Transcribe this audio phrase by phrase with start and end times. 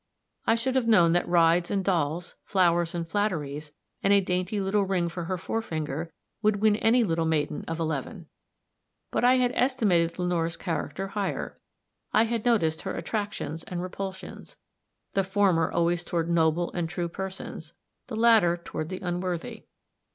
[0.47, 4.83] I should have known that rides and dolls, flowers and flatteries, and a dainty little
[4.83, 8.27] ring for her forefinger, would win any little maiden of eleven;
[9.11, 11.59] but I had estimated Lenore's character higher.
[12.13, 14.57] I had noticed her attractions and repulsions,
[15.13, 17.73] the former always toward noble and true persons
[18.07, 19.67] the latter toward the unworthy.